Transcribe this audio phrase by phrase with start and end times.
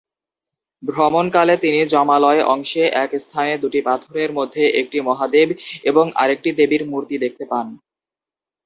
[0.83, 5.47] ভ্রমণকালে তিনি জলাময় অংশে এক স্থানে দুটি পাথরের মধ্যে একটি মহাদেব
[5.83, 7.67] এবং আরেকটি দেবীর মূর্তি দেখতে পান।